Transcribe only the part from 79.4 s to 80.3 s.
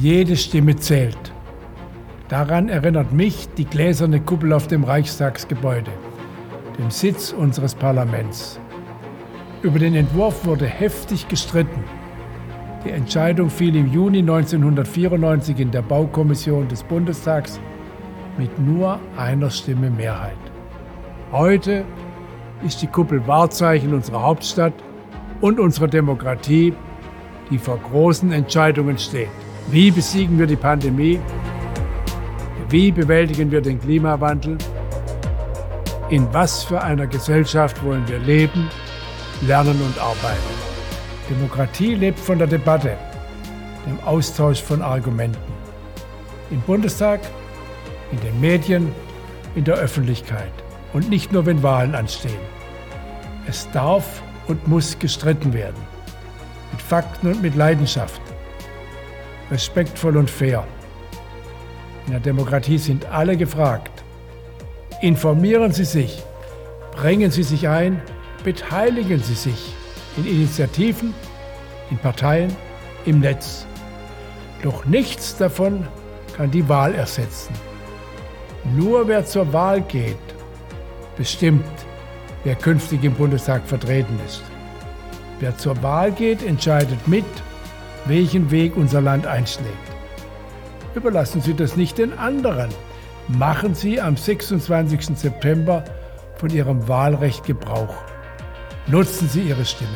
Wahl geht,